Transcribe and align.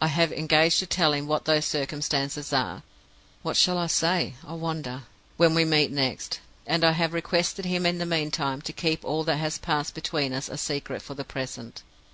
I 0.00 0.06
have 0.06 0.32
engaged 0.32 0.78
to 0.78 0.86
tell 0.86 1.12
him 1.12 1.26
what 1.26 1.44
those 1.44 1.66
circumstances 1.66 2.50
are 2.50 2.82
(what 3.42 3.58
shall 3.58 3.76
I 3.76 3.88
say, 3.88 4.36
I 4.42 4.54
wonder?) 4.54 5.02
when 5.36 5.52
we 5.54 5.66
next 5.66 5.90
meet; 5.92 6.40
and 6.66 6.82
I 6.82 6.92
have 6.92 7.12
requested 7.12 7.66
him 7.66 7.84
in 7.84 7.98
the 7.98 8.06
meantime 8.06 8.62
to 8.62 8.72
keep 8.72 9.04
all 9.04 9.22
that 9.24 9.36
has 9.36 9.58
passed 9.58 9.92
between 9.94 10.32
us 10.32 10.48
a 10.48 10.56
secret 10.56 11.02
for 11.02 11.12
the 11.12 11.24
present. 11.24 11.82